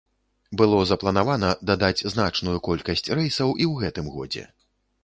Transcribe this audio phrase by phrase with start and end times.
[0.61, 4.53] Было запланавана дадаць значную колькасць рэйсаў і ў гэтым годзе.